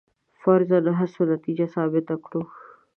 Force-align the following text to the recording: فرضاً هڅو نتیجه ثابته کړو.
فرضاً 0.41 0.79
هڅو 0.99 1.21
نتیجه 1.33 1.65
ثابته 1.75 2.15
کړو. 2.23 2.41